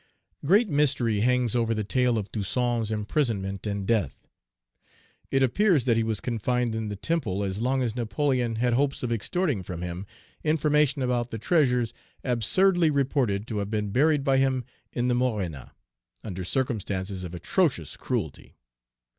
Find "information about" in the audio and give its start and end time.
10.43-11.29